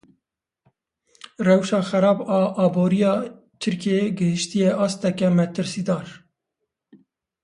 Rewşa 1.47 1.79
xerab 1.89 2.19
a 2.37 2.39
aboriya 2.65 3.13
Tirkiyeyê 3.61 4.07
gihîştiye 4.17 4.71
asteke 4.85 5.29
metirsîdar. 5.37 6.07